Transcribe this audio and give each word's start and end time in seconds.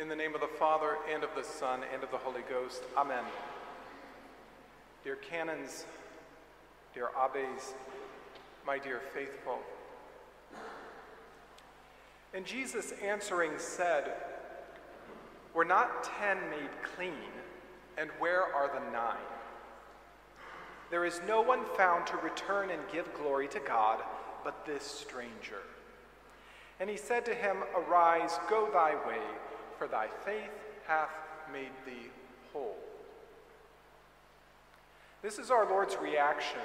In 0.00 0.08
the 0.08 0.16
name 0.16 0.34
of 0.34 0.40
the 0.40 0.46
Father, 0.46 0.96
and 1.12 1.22
of 1.22 1.28
the 1.36 1.44
Son, 1.44 1.80
and 1.92 2.02
of 2.02 2.10
the 2.10 2.16
Holy 2.16 2.40
Ghost. 2.48 2.82
Amen. 2.96 3.22
Dear 5.04 5.16
canons, 5.16 5.84
dear 6.94 7.10
abbes, 7.14 7.74
my 8.66 8.78
dear 8.78 9.02
faithful. 9.12 9.58
And 12.32 12.46
Jesus 12.46 12.94
answering 13.04 13.50
said, 13.58 14.14
Were 15.52 15.66
not 15.66 16.02
ten 16.18 16.38
made 16.48 16.70
clean, 16.96 17.12
and 17.98 18.08
where 18.18 18.44
are 18.44 18.68
the 18.68 18.90
nine? 18.90 19.18
There 20.90 21.04
is 21.04 21.20
no 21.28 21.42
one 21.42 21.66
found 21.76 22.06
to 22.06 22.16
return 22.16 22.70
and 22.70 22.80
give 22.90 23.12
glory 23.12 23.48
to 23.48 23.60
God 23.60 24.00
but 24.44 24.64
this 24.64 24.82
stranger. 24.82 25.60
And 26.80 26.88
he 26.88 26.96
said 26.96 27.26
to 27.26 27.34
him, 27.34 27.58
Arise, 27.76 28.40
go 28.48 28.70
thy 28.72 28.94
way, 29.06 29.20
for 29.80 29.88
thy 29.88 30.08
faith 30.26 30.50
hath 30.86 31.08
made 31.50 31.72
thee 31.86 32.10
whole. 32.52 32.76
This 35.22 35.38
is 35.38 35.50
our 35.50 35.64
Lord's 35.64 35.96
reaction 35.96 36.60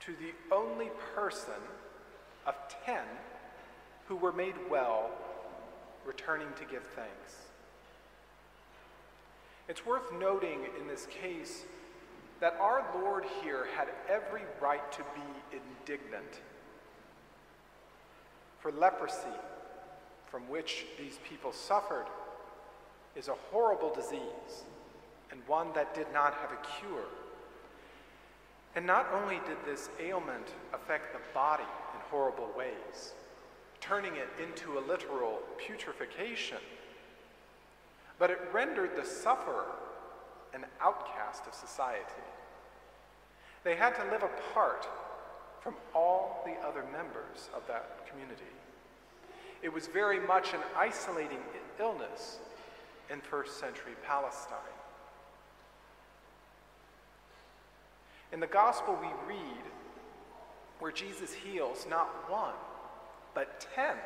to 0.00 0.12
the 0.12 0.54
only 0.54 0.90
person 1.14 1.54
of 2.46 2.54
ten 2.84 3.04
who 4.06 4.16
were 4.16 4.32
made 4.32 4.52
well 4.68 5.10
returning 6.04 6.48
to 6.58 6.66
give 6.66 6.82
thanks. 6.94 7.36
It's 9.66 9.86
worth 9.86 10.12
noting 10.12 10.58
in 10.78 10.86
this 10.86 11.06
case 11.06 11.64
that 12.40 12.54
our 12.60 12.84
Lord 12.94 13.24
here 13.42 13.66
had 13.74 13.88
every 14.10 14.42
right 14.60 14.92
to 14.92 14.98
be 14.98 15.56
indignant. 15.56 16.40
For 18.58 18.72
leprosy, 18.72 19.38
from 20.30 20.48
which 20.48 20.86
these 20.98 21.18
people 21.28 21.52
suffered, 21.52 22.06
is 23.16 23.28
a 23.28 23.34
horrible 23.50 23.94
disease 23.94 24.64
and 25.30 25.40
one 25.46 25.68
that 25.74 25.94
did 25.94 26.06
not 26.12 26.34
have 26.34 26.52
a 26.52 26.80
cure. 26.80 27.06
And 28.76 28.86
not 28.86 29.06
only 29.12 29.40
did 29.46 29.56
this 29.64 29.88
ailment 30.00 30.48
affect 30.72 31.12
the 31.12 31.20
body 31.32 31.62
in 31.94 32.00
horrible 32.10 32.50
ways, 32.56 33.14
turning 33.80 34.14
it 34.16 34.28
into 34.42 34.78
a 34.78 34.80
literal 34.80 35.40
putrefaction, 35.58 36.58
but 38.18 38.30
it 38.30 38.38
rendered 38.52 38.96
the 38.96 39.04
sufferer 39.04 39.66
an 40.54 40.64
outcast 40.80 41.46
of 41.46 41.54
society. 41.54 42.00
They 43.64 43.76
had 43.76 43.94
to 43.96 44.04
live 44.10 44.22
apart 44.22 44.86
from 45.60 45.74
all 45.94 46.42
the 46.46 46.66
other 46.66 46.84
members 46.92 47.48
of 47.54 47.66
that 47.66 48.06
community. 48.08 48.42
It 49.64 49.72
was 49.72 49.86
very 49.86 50.20
much 50.20 50.52
an 50.52 50.60
isolating 50.76 51.38
illness 51.80 52.36
in 53.10 53.22
first 53.22 53.58
century 53.58 53.94
Palestine. 54.06 54.58
In 58.30 58.40
the 58.40 58.46
gospel, 58.46 58.98
we 59.00 59.08
read 59.26 59.64
where 60.80 60.92
Jesus 60.92 61.32
heals 61.32 61.86
not 61.88 62.30
one, 62.30 62.52
but 63.32 63.66
ten 63.74 63.96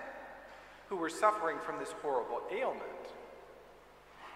who 0.88 0.94
were 0.94 1.10
suffering 1.10 1.56
from 1.66 1.80
this 1.80 1.90
horrible 2.02 2.40
ailment. 2.52 2.84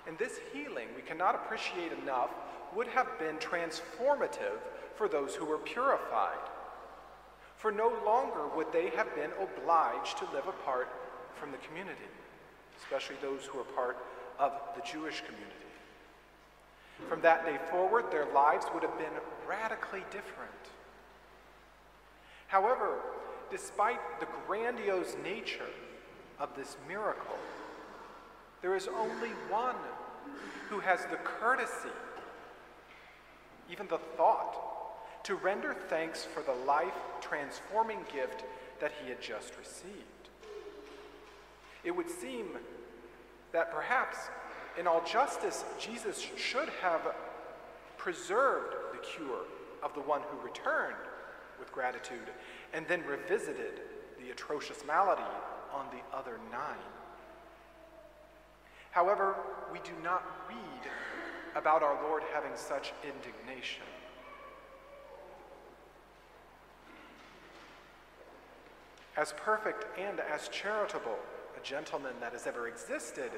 And 0.09 0.19
this 0.19 0.41
healing, 0.53 0.89
we 0.97 1.03
cannot 1.03 1.37
appreciate 1.37 1.93
enough, 2.03 2.31
would 2.75 2.89
have 2.89 3.17
been 3.21 3.37
transformative 3.37 4.59
for 4.97 5.09
those 5.09 5.37
who 5.37 5.45
were 5.45 5.59
purified. 5.59 6.51
For 7.59 7.71
no 7.71 7.93
longer 8.05 8.49
would 8.57 8.73
they 8.73 8.91
have 8.91 9.15
been 9.15 9.31
obliged 9.41 10.19
to 10.19 10.25
live 10.33 10.49
apart 10.49 10.89
from 11.39 11.53
the 11.53 11.59
community, 11.59 12.09
especially 12.83 13.17
those 13.21 13.45
who 13.45 13.59
were 13.59 13.65
part 13.65 13.99
of 14.39 14.53
the 14.77 14.83
Jewish 14.83 15.23
community. 15.23 15.53
From 17.09 17.21
that 17.23 17.45
day 17.45 17.59
forward, 17.71 18.11
their 18.11 18.27
lives 18.33 18.67
would 18.73 18.83
have 18.83 18.97
been 18.99 19.07
radically 19.49 20.03
different. 20.11 20.51
However, 22.47 22.99
despite 23.51 24.01
the 24.21 24.27
grandiose 24.47 25.17
nature 25.23 25.71
of 26.39 26.55
this 26.57 26.77
miracle, 26.87 27.39
there 28.61 28.77
is 28.77 28.89
only 28.89 29.31
one 29.49 29.77
who 30.69 30.81
has 30.81 31.01
the 31.07 31.17
courtesy, 31.17 31.89
even 33.71 33.87
the 33.89 33.99
thought, 34.17 35.25
to 35.25 35.35
render 35.37 35.75
thanks 35.89 36.25
for 36.25 36.43
the 36.43 36.55
life 36.65 36.95
transforming 37.21 38.01
gift 38.13 38.45
that 38.81 38.93
he 39.03 39.09
had 39.09 39.21
just 39.21 39.57
received. 39.59 40.22
It 41.85 41.91
would 41.91 42.09
seem 42.09 42.49
that 43.53 43.73
perhaps, 43.73 44.17
in 44.79 44.87
all 44.87 45.03
justice, 45.05 45.65
Jesus 45.79 46.25
should 46.37 46.69
have 46.81 47.15
preserved 47.97 48.75
the 48.93 48.99
cure 48.99 49.45
of 49.83 49.95
the 49.95 50.01
one 50.01 50.23
who 50.23 50.47
returned 50.47 50.97
with 51.59 51.73
gratitude 51.73 52.31
and 52.73 52.87
then 52.89 53.05
revisited 53.05 53.81
the 54.21 54.31
atrocious 54.31 54.85
malady 54.87 55.23
on 55.73 55.87
the 55.91 56.17
other 56.17 56.39
nine. 56.51 56.77
However, 58.91 59.37
we 59.73 59.79
do 59.81 59.93
not 60.03 60.23
read 60.49 60.91
about 61.55 61.83
our 61.83 62.03
Lord 62.03 62.23
having 62.33 62.53
such 62.55 62.93
indignation. 63.03 63.85
As 69.17 69.35
perfect 69.37 69.87
and 69.99 70.21
as 70.21 70.49
charitable 70.49 71.19
a 71.57 71.65
gentleman 71.65 72.15
that 72.21 72.33
has 72.33 72.47
ever 72.47 72.69
existed, 72.69 73.31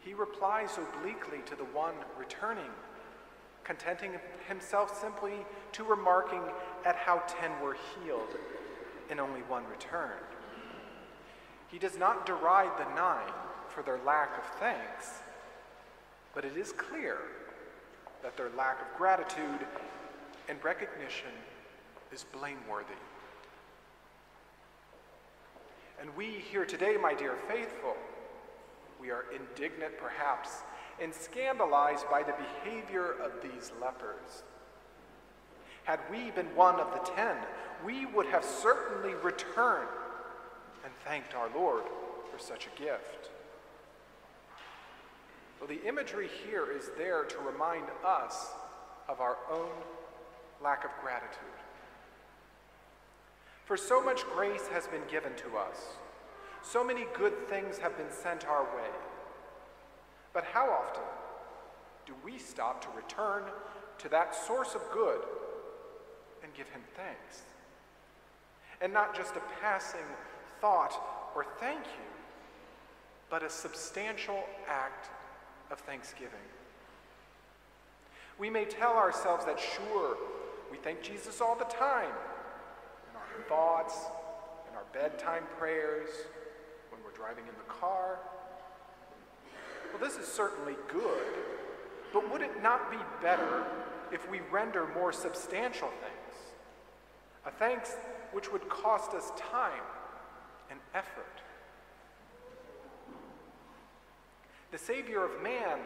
he 0.00 0.14
replies 0.14 0.78
obliquely 0.78 1.38
to 1.46 1.56
the 1.56 1.64
one 1.64 1.94
returning, 2.18 2.70
contenting 3.64 4.12
himself 4.46 5.00
simply 5.00 5.44
to 5.72 5.84
remarking 5.84 6.42
at 6.84 6.96
how 6.96 7.22
ten 7.26 7.50
were 7.62 7.76
healed 8.04 8.36
and 9.10 9.18
only 9.18 9.40
one 9.42 9.64
returned. 9.70 10.12
He 11.68 11.78
does 11.78 11.98
not 11.98 12.26
deride 12.26 12.78
the 12.78 12.94
nine 12.94 13.32
for 13.68 13.82
their 13.82 13.98
lack 14.04 14.38
of 14.38 14.44
thanks, 14.60 15.22
but 16.34 16.44
it 16.44 16.56
is 16.56 16.72
clear 16.72 17.18
that 18.22 18.36
their 18.36 18.50
lack 18.56 18.80
of 18.80 18.96
gratitude 18.96 19.66
and 20.48 20.62
recognition 20.62 21.32
is 22.12 22.24
blameworthy. 22.32 22.94
And 26.00 26.14
we 26.16 26.26
here 26.26 26.64
today, 26.64 26.96
my 27.00 27.14
dear 27.14 27.36
faithful, 27.48 27.96
we 29.00 29.10
are 29.10 29.24
indignant 29.34 29.96
perhaps 29.98 30.50
and 31.00 31.12
scandalized 31.12 32.08
by 32.10 32.22
the 32.22 32.34
behavior 32.64 33.16
of 33.22 33.32
these 33.42 33.72
lepers. 33.80 34.42
Had 35.84 36.00
we 36.10 36.30
been 36.30 36.54
one 36.56 36.80
of 36.80 36.92
the 36.92 37.10
ten, 37.12 37.36
we 37.84 38.06
would 38.06 38.26
have 38.26 38.44
certainly 38.44 39.14
returned 39.14 39.88
and 40.84 40.92
thanked 41.04 41.34
our 41.34 41.48
Lord 41.54 41.84
for 42.32 42.38
such 42.38 42.66
a 42.66 42.80
gift. 42.80 43.30
Well, 45.60 45.68
the 45.68 45.86
imagery 45.86 46.28
here 46.46 46.70
is 46.70 46.90
there 46.98 47.24
to 47.24 47.38
remind 47.38 47.84
us 48.04 48.48
of 49.08 49.20
our 49.20 49.36
own 49.50 49.70
lack 50.62 50.84
of 50.84 50.90
gratitude. 51.02 51.38
For 53.64 53.76
so 53.78 54.02
much 54.02 54.24
grace 54.24 54.66
has 54.68 54.86
been 54.86 55.02
given 55.10 55.32
to 55.36 55.56
us, 55.56 55.96
so 56.62 56.84
many 56.84 57.06
good 57.14 57.48
things 57.48 57.78
have 57.78 57.96
been 57.96 58.10
sent 58.10 58.46
our 58.46 58.64
way. 58.64 58.90
But 60.32 60.44
how 60.44 60.70
often 60.70 61.02
do 62.06 62.12
we 62.24 62.38
stop 62.38 62.82
to 62.82 62.88
return 62.96 63.44
to 63.98 64.08
that 64.10 64.34
source 64.34 64.74
of 64.74 64.82
good 64.92 65.20
and 66.42 66.52
give 66.54 66.68
Him 66.68 66.82
thanks? 66.94 67.42
And 68.82 68.92
not 68.92 69.16
just 69.16 69.36
a 69.36 69.42
passing 69.62 70.00
thought 70.60 70.94
or 71.34 71.46
thank 71.58 71.84
you, 71.84 72.04
but 73.30 73.42
a 73.42 73.48
substantial 73.48 74.44
act 74.68 75.08
of 75.70 75.78
thanksgiving. 75.80 76.28
We 78.38 78.50
may 78.50 78.64
tell 78.64 78.94
ourselves 78.94 79.46
that, 79.46 79.58
sure, 79.58 80.18
we 80.70 80.76
thank 80.78 81.02
Jesus 81.02 81.40
all 81.40 81.56
the 81.56 81.64
time 81.64 82.12
thoughts, 83.48 83.94
in 84.70 84.76
our 84.76 84.84
bedtime 84.92 85.44
prayers, 85.58 86.08
when 86.90 87.02
we're 87.04 87.16
driving 87.16 87.44
in 87.44 87.54
the 87.54 87.72
car. 87.72 88.18
Well, 89.92 90.02
this 90.02 90.16
is 90.18 90.26
certainly 90.26 90.74
good, 90.88 91.34
but 92.12 92.30
would 92.32 92.42
it 92.42 92.62
not 92.62 92.90
be 92.90 92.98
better 93.22 93.64
if 94.12 94.28
we 94.30 94.40
render 94.50 94.86
more 94.94 95.12
substantial 95.12 95.88
thanks? 96.00 96.38
A 97.46 97.50
thanks 97.50 97.96
which 98.32 98.50
would 98.52 98.68
cost 98.68 99.14
us 99.14 99.30
time 99.36 99.82
and 100.70 100.80
effort. 100.94 101.42
The 104.72 104.78
Savior 104.78 105.24
of 105.24 105.42
man 105.42 105.78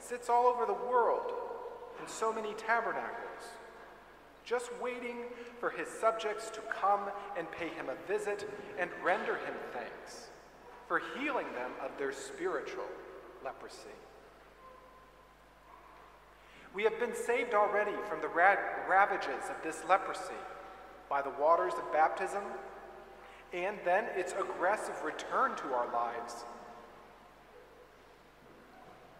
sits 0.00 0.28
all 0.28 0.46
over 0.46 0.66
the 0.66 0.72
world 0.72 1.32
in 2.00 2.08
so 2.08 2.32
many 2.32 2.54
tabernacles, 2.54 3.31
just 4.44 4.70
waiting 4.80 5.16
for 5.60 5.70
his 5.70 5.88
subjects 5.88 6.50
to 6.50 6.60
come 6.62 7.00
and 7.36 7.50
pay 7.52 7.68
him 7.68 7.86
a 7.88 8.08
visit 8.08 8.48
and 8.78 8.90
render 9.04 9.36
him 9.36 9.54
thanks 9.72 10.28
for 10.88 11.00
healing 11.18 11.46
them 11.54 11.70
of 11.84 11.90
their 11.98 12.12
spiritual 12.12 12.84
leprosy. 13.44 13.96
We 16.74 16.84
have 16.84 16.98
been 16.98 17.14
saved 17.14 17.54
already 17.54 17.96
from 18.08 18.20
the 18.20 18.28
ravages 18.28 19.50
of 19.50 19.62
this 19.62 19.82
leprosy 19.88 20.40
by 21.08 21.20
the 21.22 21.30
waters 21.30 21.74
of 21.74 21.92
baptism 21.92 22.42
and 23.52 23.76
then 23.84 24.04
its 24.16 24.32
aggressive 24.32 25.02
return 25.04 25.54
to 25.56 25.74
our 25.74 25.92
lives 25.92 26.44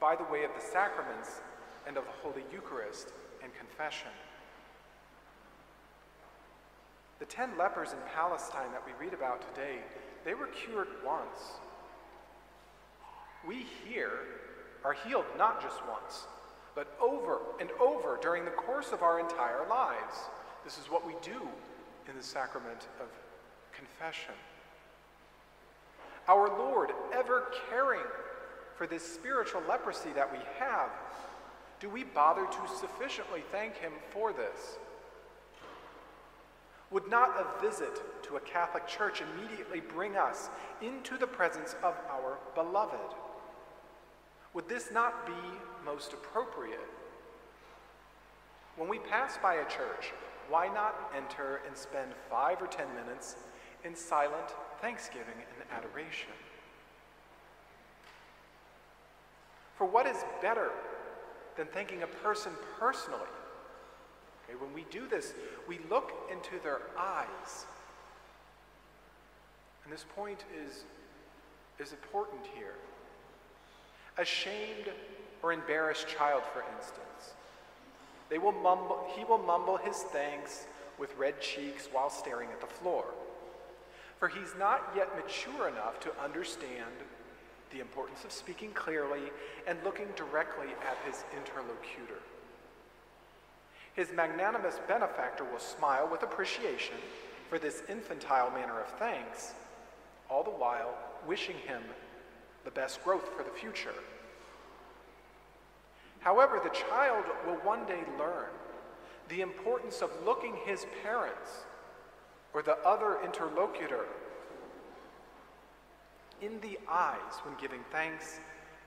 by 0.01 0.17
the 0.17 0.25
way 0.25 0.45
of 0.45 0.51
the 0.55 0.67
sacraments 0.73 1.41
and 1.87 1.97
of 1.97 2.05
the 2.05 2.11
Holy 2.23 2.43
Eucharist 2.53 3.13
and 3.43 3.53
confession. 3.55 4.09
The 7.23 7.27
ten 7.27 7.57
lepers 7.57 7.93
in 7.93 7.99
Palestine 8.17 8.73
that 8.73 8.83
we 8.85 8.91
read 8.99 9.15
about 9.15 9.49
today, 9.55 9.77
they 10.25 10.35
were 10.35 10.49
cured 10.49 10.89
once. 11.07 11.53
We 13.47 13.65
here 13.87 14.11
are 14.85 14.93
healed 14.93 15.27
not 15.39 15.63
just 15.63 15.87
once, 15.89 16.27
but 16.75 16.99
over 17.01 17.39
and 17.61 17.71
over 17.81 18.19
during 18.21 18.45
the 18.45 18.51
course 18.51 18.91
of 18.91 19.05
our 19.05 19.21
entire 19.21 19.69
lives. 19.71 20.17
This 20.65 20.79
is 20.79 20.91
what 20.91 21.07
we 21.07 21.15
do 21.23 21.47
in 22.11 22.17
the 22.17 22.25
sacrament 22.25 22.89
of 23.01 23.07
confession. 23.73 24.35
Our 26.27 26.49
Lord, 26.49 26.91
ever 27.15 27.53
caring 27.71 28.03
for 28.75 28.89
this 28.89 29.07
spiritual 29.07 29.63
leprosy 29.69 30.11
that 30.17 30.33
we 30.33 30.41
have, 30.59 30.91
do 31.79 31.89
we 31.89 32.03
bother 32.03 32.47
to 32.47 32.77
sufficiently 32.81 33.45
thank 33.53 33.77
Him 33.77 33.93
for 34.11 34.33
this? 34.33 34.77
Would 36.93 37.09
not 37.09 37.31
a 37.41 37.62
visit 37.62 38.23
to 38.25 38.37
a 38.37 38.41
Catholic 38.41 38.87
church 38.87 39.23
immediately 39.23 39.81
bring 39.81 40.17
us 40.17 40.50
into 40.83 41.17
the 41.17 41.27
presence 41.27 41.75
of 41.83 41.94
our 42.11 42.39
beloved? 42.55 43.17
Would 44.53 44.69
this 44.69 44.91
not 44.93 45.27
be 45.27 45.33
most 45.87 46.12
appropriate? 46.12 46.79
When 48.77 48.89
we 48.89 48.99
pass 48.99 49.39
by 49.39 49.55
a 49.55 49.65
church, 49.65 50.12
why 50.50 50.69
not 50.69 51.11
enter 51.17 51.61
and 51.67 51.75
spend 51.75 52.12
five 52.31 52.61
or 52.61 52.67
ten 52.67 52.87
minutes 52.95 53.37
in 53.85 53.97
silent 53.97 54.55
thanksgiving 54.83 55.25
and 55.35 55.71
adoration? 55.79 56.31
For 59.77 59.87
what 59.87 60.06
is 60.06 60.19
better 60.43 60.71
than 61.56 61.67
thanking 61.69 62.03
a 62.03 62.06
person 62.06 62.53
personally? 62.79 63.23
Okay, 64.52 64.64
when 64.64 64.72
we 64.75 64.84
do 64.90 65.06
this, 65.08 65.34
we 65.69 65.78
look 65.90 66.12
into 66.31 66.62
their 66.62 66.81
eyes. 66.99 67.66
And 69.84 69.93
this 69.93 70.04
point 70.14 70.44
is, 70.66 70.84
is 71.78 71.93
important 71.93 72.43
here. 72.54 72.75
A 74.19 74.25
shamed 74.25 74.90
or 75.43 75.52
embarrassed 75.52 76.08
child, 76.08 76.43
for 76.52 76.64
instance. 76.76 77.34
They 78.28 78.38
will 78.38 78.52
mumble, 78.52 79.06
he 79.16 79.25
will 79.25 79.38
mumble 79.38 79.76
his 79.76 79.96
thanks 79.96 80.66
with 80.99 81.16
red 81.16 81.40
cheeks 81.40 81.88
while 81.90 82.10
staring 82.10 82.50
at 82.50 82.60
the 82.60 82.66
floor. 82.66 83.04
For 84.19 84.28
he's 84.28 84.54
not 84.58 84.93
yet 84.94 85.08
mature 85.16 85.69
enough 85.69 85.99
to 86.00 86.12
understand 86.22 86.93
the 87.72 87.81
importance 87.81 88.25
of 88.25 88.31
speaking 88.31 88.70
clearly 88.72 89.32
and 89.66 89.78
looking 89.84 90.08
directly 90.16 90.69
at 90.87 90.96
his 91.06 91.25
interlocutor. 91.37 92.20
His 93.94 94.12
magnanimous 94.12 94.81
benefactor 94.89 95.44
will 95.44 95.59
smile 95.59 96.09
with 96.11 96.23
appreciation 96.23 96.97
for 97.49 97.59
this 97.59 97.83
infantile 97.89 98.50
manner 98.50 98.81
of 98.81 98.89
thanks, 98.99 99.53
all 100.31 100.43
the 100.43 100.50
while 100.50 100.94
wishing 101.27 101.56
him 101.56 101.83
the 102.65 102.71
best 102.71 103.05
growth 103.05 103.29
for 103.37 103.43
the 103.43 103.50
future. 103.50 103.94
However, 106.21 106.61
the 106.62 106.71
child 106.71 107.25
will 107.47 107.56
one 107.56 107.85
day 107.85 108.00
learn 108.19 108.49
the 109.29 109.41
importance 109.41 110.00
of 110.00 110.11
looking 110.25 110.56
his 110.65 110.87
parents 111.03 111.65
or 112.55 112.62
the 112.62 112.79
other 112.79 113.19
interlocutor 113.25 114.06
in 116.41 116.61
the 116.61 116.79
eyes 116.88 117.38
when 117.45 117.55
giving 117.61 117.81
thanks 117.91 118.38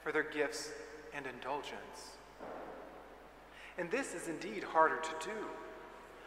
for 0.04 0.12
their 0.12 0.24
gifts 0.24 0.72
and 1.14 1.26
indulgence. 1.26 2.18
And 3.78 3.92
this 3.92 4.14
is 4.14 4.28
indeed 4.28 4.64
harder 4.64 4.98
to 4.98 5.28
do, 5.28 5.36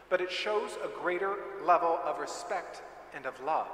but 0.09 0.21
it 0.21 0.31
shows 0.31 0.73
a 0.85 1.01
greater 1.01 1.35
level 1.65 1.99
of 2.05 2.19
respect 2.19 2.83
and 3.15 3.27
of 3.27 3.41
love. 3.43 3.69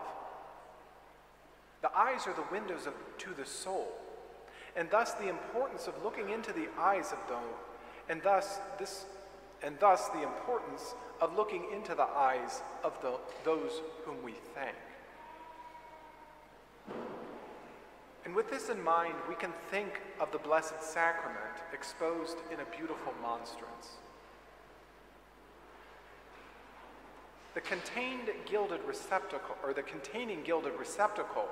The 1.82 1.96
eyes 1.96 2.26
are 2.26 2.32
the 2.32 2.46
windows 2.50 2.86
of, 2.86 2.94
to 3.18 3.34
the 3.34 3.44
soul, 3.44 3.88
and 4.76 4.88
thus 4.90 5.14
the 5.14 5.28
importance 5.28 5.86
of 5.86 6.02
looking 6.02 6.30
into 6.30 6.52
the 6.52 6.68
eyes 6.78 7.12
of 7.12 7.18
those, 7.28 7.40
and 8.08 8.22
thus 8.22 8.58
this, 8.78 9.04
and 9.62 9.78
thus 9.80 10.08
the 10.08 10.22
importance 10.22 10.94
of 11.20 11.36
looking 11.36 11.66
into 11.72 11.94
the 11.94 12.04
eyes 12.04 12.62
of 12.82 13.00
the, 13.02 13.18
those 13.44 13.82
whom 14.04 14.22
we 14.22 14.32
thank. 14.54 14.76
And 18.24 18.34
with 18.34 18.50
this 18.50 18.70
in 18.70 18.82
mind, 18.82 19.14
we 19.28 19.34
can 19.34 19.52
think 19.70 20.00
of 20.18 20.32
the 20.32 20.38
Blessed 20.38 20.82
Sacrament 20.82 21.62
exposed 21.72 22.38
in 22.50 22.60
a 22.60 22.76
beautiful 22.76 23.12
monstrance. 23.20 23.98
The 27.54 27.60
contained 27.60 28.30
gilded 28.46 28.80
receptacle, 28.84 29.56
or 29.62 29.72
the 29.72 29.82
containing 29.82 30.42
gilded 30.42 30.72
receptacle, 30.78 31.48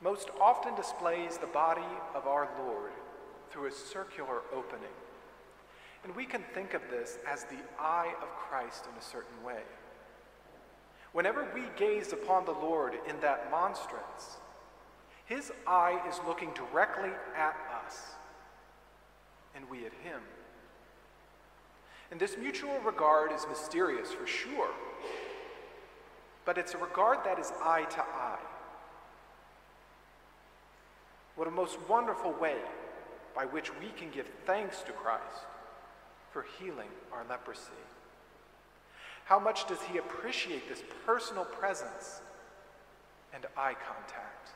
most 0.00 0.28
often 0.40 0.74
displays 0.76 1.38
the 1.38 1.46
body 1.46 1.80
of 2.14 2.26
our 2.26 2.48
Lord 2.64 2.92
through 3.50 3.66
a 3.66 3.72
circular 3.72 4.42
opening. 4.54 4.94
And 6.04 6.14
we 6.14 6.24
can 6.24 6.42
think 6.54 6.74
of 6.74 6.82
this 6.90 7.18
as 7.26 7.44
the 7.44 7.58
eye 7.80 8.12
of 8.22 8.28
Christ 8.36 8.84
in 8.92 8.96
a 8.96 9.02
certain 9.02 9.42
way. 9.42 9.62
Whenever 11.12 11.48
we 11.54 11.62
gaze 11.76 12.12
upon 12.12 12.44
the 12.44 12.52
Lord 12.52 12.94
in 13.08 13.18
that 13.20 13.50
monstrance, 13.50 14.36
his 15.28 15.52
eye 15.66 16.00
is 16.08 16.18
looking 16.26 16.50
directly 16.54 17.10
at 17.36 17.54
us, 17.84 18.02
and 19.54 19.68
we 19.68 19.84
at 19.84 19.92
him. 20.02 20.20
And 22.10 22.18
this 22.18 22.38
mutual 22.38 22.78
regard 22.80 23.30
is 23.32 23.46
mysterious 23.46 24.10
for 24.10 24.26
sure, 24.26 24.70
but 26.46 26.56
it's 26.56 26.72
a 26.72 26.78
regard 26.78 27.18
that 27.24 27.38
is 27.38 27.52
eye 27.62 27.84
to 27.90 28.00
eye. 28.00 28.38
What 31.36 31.46
a 31.46 31.50
most 31.50 31.78
wonderful 31.88 32.32
way 32.32 32.56
by 33.36 33.44
which 33.44 33.70
we 33.78 33.88
can 33.96 34.10
give 34.10 34.28
thanks 34.46 34.82
to 34.82 34.92
Christ 34.92 35.44
for 36.32 36.46
healing 36.58 36.88
our 37.12 37.24
leprosy. 37.28 37.60
How 39.26 39.38
much 39.38 39.68
does 39.68 39.82
he 39.82 39.98
appreciate 39.98 40.68
this 40.70 40.82
personal 41.04 41.44
presence 41.44 42.22
and 43.34 43.44
eye 43.58 43.74
contact? 43.74 44.52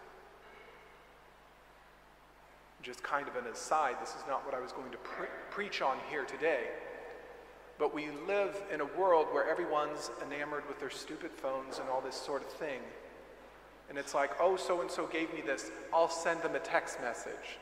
Just 2.82 3.02
kind 3.02 3.28
of 3.28 3.36
an 3.36 3.46
aside, 3.46 3.96
this 4.00 4.10
is 4.10 4.24
not 4.28 4.44
what 4.44 4.54
I 4.54 4.60
was 4.60 4.72
going 4.72 4.90
to 4.90 4.98
pre- 4.98 5.28
preach 5.50 5.82
on 5.82 5.96
here 6.10 6.24
today. 6.24 6.64
But 7.78 7.94
we 7.94 8.10
live 8.26 8.60
in 8.72 8.80
a 8.80 8.84
world 8.84 9.28
where 9.32 9.48
everyone's 9.48 10.10
enamored 10.24 10.66
with 10.68 10.80
their 10.80 10.90
stupid 10.90 11.30
phones 11.30 11.78
and 11.78 11.88
all 11.88 12.00
this 12.00 12.16
sort 12.16 12.42
of 12.42 12.48
thing. 12.48 12.80
And 13.88 13.98
it's 13.98 14.14
like, 14.14 14.32
oh, 14.40 14.56
so 14.56 14.80
and 14.80 14.90
so 14.90 15.06
gave 15.06 15.32
me 15.32 15.42
this, 15.42 15.70
I'll 15.92 16.08
send 16.08 16.42
them 16.42 16.54
a 16.54 16.58
text 16.58 17.00
message. 17.00 17.58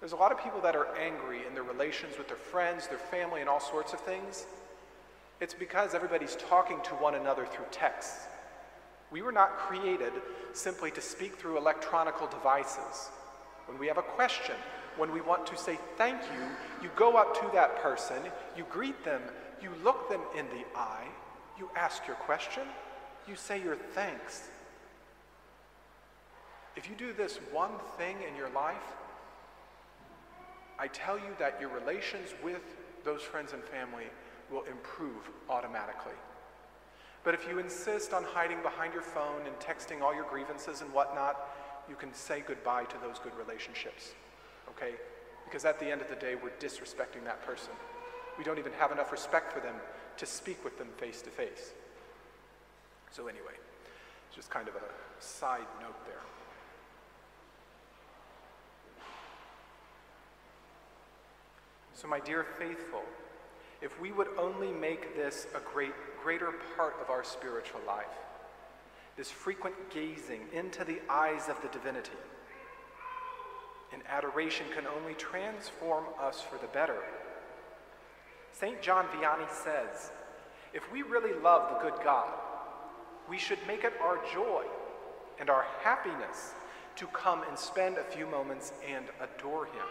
There's 0.00 0.12
a 0.12 0.16
lot 0.16 0.32
of 0.32 0.42
people 0.42 0.60
that 0.60 0.76
are 0.76 0.94
angry 0.96 1.46
in 1.46 1.54
their 1.54 1.62
relations 1.62 2.18
with 2.18 2.28
their 2.28 2.36
friends, 2.36 2.88
their 2.88 2.98
family, 2.98 3.40
and 3.40 3.48
all 3.48 3.60
sorts 3.60 3.92
of 3.92 4.00
things. 4.00 4.46
It's 5.40 5.54
because 5.54 5.94
everybody's 5.94 6.36
talking 6.36 6.78
to 6.84 6.90
one 6.90 7.14
another 7.14 7.46
through 7.46 7.64
texts. 7.70 8.26
We 9.14 9.22
were 9.22 9.30
not 9.30 9.58
created 9.58 10.12
simply 10.54 10.90
to 10.90 11.00
speak 11.00 11.36
through 11.36 11.56
electronical 11.56 12.26
devices. 12.26 13.10
When 13.66 13.78
we 13.78 13.86
have 13.86 13.96
a 13.96 14.02
question, 14.02 14.56
when 14.96 15.12
we 15.12 15.20
want 15.20 15.46
to 15.46 15.56
say 15.56 15.78
thank 15.96 16.20
you, 16.20 16.48
you 16.82 16.90
go 16.96 17.16
up 17.16 17.40
to 17.40 17.48
that 17.54 17.80
person, 17.80 18.16
you 18.56 18.66
greet 18.68 19.04
them, 19.04 19.22
you 19.62 19.70
look 19.84 20.08
them 20.08 20.20
in 20.36 20.46
the 20.46 20.64
eye, 20.76 21.06
you 21.56 21.70
ask 21.76 22.08
your 22.08 22.16
question, 22.16 22.64
you 23.28 23.36
say 23.36 23.62
your 23.62 23.76
thanks. 23.76 24.48
If 26.74 26.90
you 26.90 26.96
do 26.96 27.12
this 27.12 27.36
one 27.52 27.78
thing 27.96 28.16
in 28.28 28.34
your 28.34 28.50
life, 28.50 28.74
I 30.76 30.88
tell 30.88 31.18
you 31.18 31.36
that 31.38 31.60
your 31.60 31.70
relations 31.70 32.34
with 32.42 32.62
those 33.04 33.22
friends 33.22 33.52
and 33.52 33.62
family 33.62 34.06
will 34.50 34.64
improve 34.64 35.30
automatically. 35.48 36.18
But 37.24 37.32
if 37.32 37.48
you 37.48 37.58
insist 37.58 38.12
on 38.12 38.22
hiding 38.22 38.60
behind 38.62 38.92
your 38.92 39.02
phone 39.02 39.46
and 39.46 39.56
texting 39.58 40.02
all 40.02 40.14
your 40.14 40.24
grievances 40.24 40.82
and 40.82 40.92
whatnot, 40.92 41.40
you 41.88 41.96
can 41.96 42.12
say 42.12 42.42
goodbye 42.46 42.84
to 42.84 42.96
those 43.02 43.18
good 43.18 43.32
relationships, 43.36 44.12
okay? 44.68 44.92
Because 45.46 45.64
at 45.64 45.80
the 45.80 45.90
end 45.90 46.02
of 46.02 46.08
the 46.08 46.16
day, 46.16 46.34
we're 46.34 46.50
disrespecting 46.60 47.24
that 47.24 47.44
person. 47.46 47.72
We 48.36 48.44
don't 48.44 48.58
even 48.58 48.72
have 48.72 48.92
enough 48.92 49.10
respect 49.10 49.52
for 49.52 49.60
them 49.60 49.74
to 50.18 50.26
speak 50.26 50.62
with 50.64 50.76
them 50.78 50.88
face 50.98 51.22
to 51.22 51.30
face. 51.30 51.72
So, 53.10 53.26
anyway, 53.26 53.54
Just 54.34 54.50
kind 54.50 54.66
of 54.66 54.74
a 54.74 55.22
side 55.22 55.66
note 55.80 55.94
there. 56.06 56.18
So, 61.94 62.08
my 62.08 62.18
dear 62.18 62.42
faithful, 62.58 63.04
if 63.82 64.00
we 64.00 64.12
would 64.12 64.28
only 64.38 64.72
make 64.72 65.16
this 65.16 65.46
a 65.54 65.60
great, 65.72 65.92
greater 66.22 66.52
part 66.76 66.94
of 67.00 67.10
our 67.10 67.24
spiritual 67.24 67.80
life, 67.86 68.06
this 69.16 69.30
frequent 69.30 69.74
gazing 69.90 70.42
into 70.52 70.84
the 70.84 71.00
eyes 71.08 71.48
of 71.48 71.60
the 71.62 71.68
divinity 71.68 72.18
in 73.94 74.02
adoration 74.08 74.66
can 74.74 74.86
only 74.86 75.14
transform 75.14 76.04
us 76.20 76.40
for 76.40 76.58
the 76.58 76.66
better. 76.68 76.98
St. 78.52 78.80
John 78.82 79.06
Vianney 79.06 79.50
says, 79.50 80.10
if 80.72 80.90
we 80.92 81.02
really 81.02 81.38
love 81.40 81.70
the 81.70 81.88
good 81.88 82.02
God, 82.02 82.28
we 83.28 83.38
should 83.38 83.58
make 83.66 83.84
it 83.84 83.92
our 84.02 84.18
joy 84.32 84.64
and 85.38 85.48
our 85.48 85.64
happiness 85.82 86.52
to 86.96 87.06
come 87.08 87.42
and 87.48 87.58
spend 87.58 87.96
a 87.96 88.04
few 88.04 88.26
moments 88.26 88.72
and 88.86 89.06
adore 89.20 89.66
Him 89.66 89.86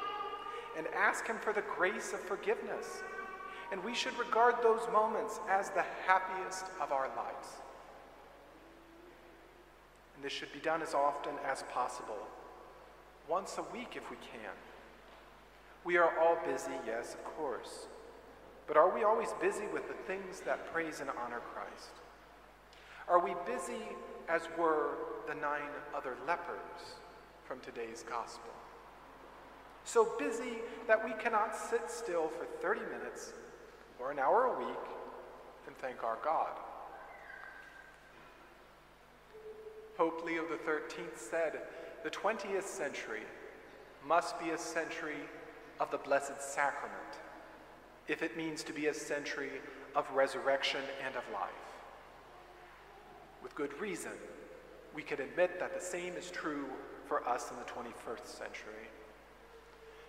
and 0.77 0.87
ask 0.95 1.25
Him 1.25 1.37
for 1.37 1.53
the 1.53 1.63
grace 1.75 2.13
of 2.13 2.19
forgiveness. 2.19 3.01
And 3.73 3.83
we 3.83 3.95
should 3.95 4.15
regard 4.19 4.57
those 4.61 4.81
moments 4.93 5.39
as 5.49 5.71
the 5.71 5.83
happiest 6.05 6.65
of 6.79 6.91
our 6.91 7.07
lives. 7.17 7.47
And 10.15 10.23
this 10.23 10.31
should 10.31 10.53
be 10.53 10.59
done 10.59 10.83
as 10.83 10.93
often 10.93 11.33
as 11.43 11.63
possible, 11.73 12.27
once 13.27 13.57
a 13.57 13.63
week 13.75 13.93
if 13.95 14.11
we 14.11 14.17
can. 14.17 14.53
We 15.83 15.97
are 15.97 16.13
all 16.19 16.37
busy, 16.45 16.77
yes, 16.85 17.15
of 17.15 17.23
course. 17.35 17.87
But 18.67 18.77
are 18.77 18.93
we 18.93 19.03
always 19.03 19.33
busy 19.41 19.65
with 19.73 19.87
the 19.87 19.95
things 20.05 20.41
that 20.41 20.71
praise 20.71 20.99
and 20.99 21.09
honor 21.09 21.41
Christ? 21.55 21.93
Are 23.07 23.25
we 23.25 23.33
busy 23.47 23.81
as 24.29 24.43
were 24.55 24.97
the 25.27 25.33
nine 25.33 25.71
other 25.95 26.15
lepers 26.27 26.99
from 27.43 27.59
today's 27.61 28.05
gospel? 28.07 28.51
So 29.83 30.13
busy 30.19 30.59
that 30.85 31.03
we 31.03 31.13
cannot 31.13 31.55
sit 31.55 31.89
still 31.89 32.27
for 32.27 32.45
30 32.61 32.81
minutes 32.81 33.33
or 33.99 34.11
an 34.11 34.19
hour 34.19 34.45
a 34.45 34.59
week 34.59 34.77
and 35.67 35.75
thank 35.77 36.03
our 36.03 36.17
God. 36.23 36.51
Pope 39.97 40.23
Leo 40.25 40.43
XIII 40.47 41.05
said, 41.15 41.61
the 42.03 42.09
20th 42.09 42.63
century 42.63 43.21
must 44.05 44.39
be 44.39 44.49
a 44.49 44.57
century 44.57 45.21
of 45.79 45.89
the 45.91 45.97
Blessed 45.97 46.41
Sacrament 46.41 46.97
if 48.07 48.21
it 48.21 48.35
means 48.35 48.63
to 48.63 48.73
be 48.73 48.87
a 48.87 48.93
century 48.93 49.61
of 49.95 50.09
resurrection 50.11 50.81
and 51.05 51.15
of 51.15 51.23
life. 51.31 51.49
With 53.41 53.55
good 53.55 53.79
reason, 53.79 54.11
we 54.93 55.03
can 55.03 55.21
admit 55.21 55.59
that 55.59 55.73
the 55.73 55.83
same 55.83 56.15
is 56.15 56.29
true 56.31 56.65
for 57.05 57.27
us 57.27 57.51
in 57.51 57.57
the 57.57 57.63
21st 57.63 58.25
century. 58.25 58.89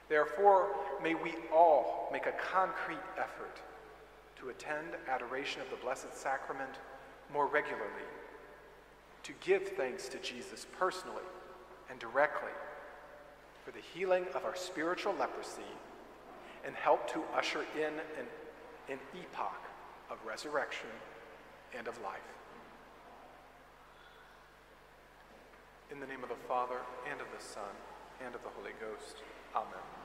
Therefore, 0.09 0.75
may 1.03 1.15
we 1.15 1.35
all 1.53 2.09
make 2.13 2.27
a 2.27 2.33
concrete 2.33 2.99
effort 3.19 3.61
to 4.37 4.51
attend 4.51 4.89
adoration 5.09 5.61
of 5.61 5.71
the 5.71 5.77
Blessed 5.77 6.17
Sacrament 6.17 6.75
more 7.33 7.47
regularly, 7.47 8.09
to 9.23 9.33
give 9.41 9.69
thanks 9.69 10.09
to 10.09 10.19
Jesus 10.19 10.67
personally 10.79 11.23
and 11.91 11.99
directly 11.99 12.53
for 13.65 13.71
the 13.71 13.81
healing 13.95 14.27
of 14.35 14.45
our 14.45 14.55
spiritual 14.55 15.15
leprosy 15.19 15.63
and 16.67 16.75
help 16.75 17.11
to 17.13 17.23
usher 17.35 17.65
in 17.77 17.93
an, 18.19 18.27
an 18.89 18.99
epoch 19.15 19.63
of 20.11 20.19
resurrection 20.27 20.89
and 21.77 21.89
of 21.89 22.01
life. 22.03 22.21
In 25.91 26.01
the 26.01 26.07
name 26.07 26.23
of 26.23 26.29
the 26.29 26.35
Father, 26.49 26.79
and 27.11 27.21
of 27.21 27.27
the 27.37 27.45
Son, 27.45 27.63
and 28.25 28.35
of 28.35 28.43
the 28.43 28.49
Holy 28.49 28.73
Ghost. 28.81 29.19
Amen. 29.55 30.04